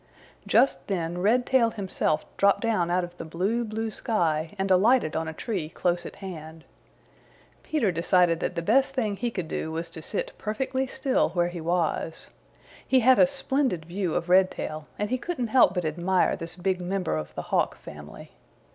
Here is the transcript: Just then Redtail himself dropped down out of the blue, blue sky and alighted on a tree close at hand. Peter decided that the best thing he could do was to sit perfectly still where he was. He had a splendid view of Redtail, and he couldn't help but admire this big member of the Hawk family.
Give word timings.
Just 0.47 0.87
then 0.87 1.19
Redtail 1.19 1.69
himself 1.69 2.25
dropped 2.35 2.61
down 2.61 2.89
out 2.89 3.03
of 3.03 3.15
the 3.19 3.23
blue, 3.23 3.63
blue 3.63 3.91
sky 3.91 4.55
and 4.57 4.71
alighted 4.71 5.15
on 5.15 5.27
a 5.27 5.31
tree 5.31 5.69
close 5.69 6.07
at 6.07 6.15
hand. 6.15 6.63
Peter 7.61 7.91
decided 7.91 8.39
that 8.39 8.55
the 8.55 8.63
best 8.63 8.95
thing 8.95 9.15
he 9.15 9.29
could 9.29 9.47
do 9.47 9.71
was 9.71 9.91
to 9.91 10.01
sit 10.01 10.33
perfectly 10.39 10.87
still 10.87 11.29
where 11.29 11.49
he 11.49 11.61
was. 11.61 12.31
He 12.87 13.01
had 13.01 13.19
a 13.19 13.27
splendid 13.27 13.85
view 13.85 14.15
of 14.15 14.27
Redtail, 14.27 14.87
and 14.97 15.11
he 15.11 15.19
couldn't 15.19 15.49
help 15.49 15.75
but 15.75 15.85
admire 15.85 16.35
this 16.35 16.55
big 16.55 16.81
member 16.81 17.15
of 17.15 17.35
the 17.35 17.43
Hawk 17.53 17.77
family. 17.77 18.31